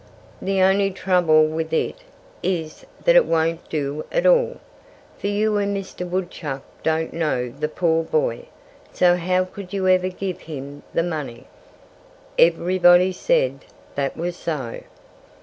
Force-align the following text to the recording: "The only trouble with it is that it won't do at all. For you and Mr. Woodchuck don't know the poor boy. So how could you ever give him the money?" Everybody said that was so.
"The 0.41 0.63
only 0.63 0.89
trouble 0.89 1.45
with 1.45 1.71
it 1.71 1.97
is 2.41 2.87
that 3.05 3.15
it 3.15 3.25
won't 3.27 3.69
do 3.69 4.03
at 4.11 4.25
all. 4.25 4.57
For 5.19 5.27
you 5.27 5.57
and 5.57 5.77
Mr. 5.77 6.09
Woodchuck 6.09 6.63
don't 6.81 7.13
know 7.13 7.49
the 7.49 7.67
poor 7.67 8.01
boy. 8.03 8.47
So 8.91 9.15
how 9.15 9.45
could 9.45 9.73
you 9.73 9.87
ever 9.87 10.09
give 10.09 10.39
him 10.41 10.81
the 10.91 11.03
money?" 11.03 11.45
Everybody 12.39 13.11
said 13.11 13.59
that 13.93 14.17
was 14.17 14.35
so. 14.35 14.79